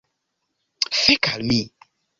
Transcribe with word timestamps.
Fek' 1.01 1.31
al 1.35 1.41
mi! 1.51 1.61